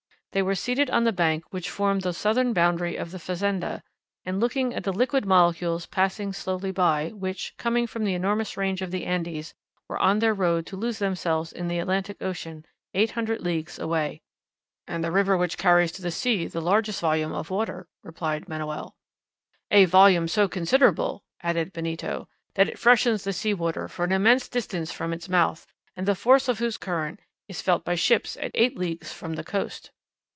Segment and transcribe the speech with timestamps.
[0.33, 3.83] They were sitting on the bank which formed the southern boundary of the fazenda,
[4.25, 8.81] and looking at the liquid molecules passing slowly by, which, coming from the enormous range
[8.81, 9.53] of the Andes,
[9.89, 14.21] were on their road to lose themselves in the Atlantic Ocean eight hundred leagues away.
[14.87, 18.95] "And the river which carries to the sea the largest volume of water," replied Manoel.
[19.69, 24.47] "A volume so considerable," added Benito, "that it freshens the sea water for an immense
[24.47, 28.51] distance from its mouth, and the force of whose current is felt by ships at
[28.53, 29.91] eight leagues from the coast."